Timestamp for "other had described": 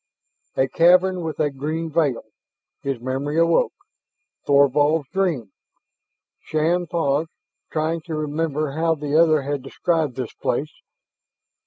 9.15-10.15